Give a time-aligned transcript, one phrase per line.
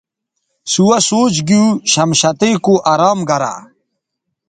[0.73, 3.53] سوہسوچ گیو چہ شمشتئ کو ارام گرہ